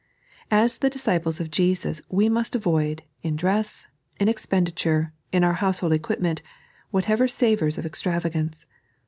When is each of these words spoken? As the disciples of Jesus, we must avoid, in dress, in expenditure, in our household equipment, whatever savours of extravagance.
As 0.49 0.79
the 0.79 0.89
disciples 0.89 1.39
of 1.39 1.51
Jesus, 1.51 2.01
we 2.09 2.27
must 2.27 2.55
avoid, 2.55 3.03
in 3.21 3.35
dress, 3.35 3.85
in 4.19 4.27
expenditure, 4.27 5.13
in 5.31 5.43
our 5.43 5.53
household 5.61 5.93
equipment, 5.93 6.41
whatever 6.89 7.27
savours 7.27 7.77
of 7.77 7.85
extravagance. 7.85 8.65